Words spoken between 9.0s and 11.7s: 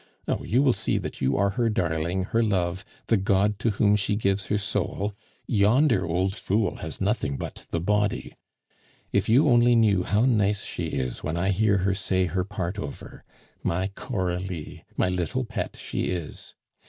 If you only knew how nice she is when I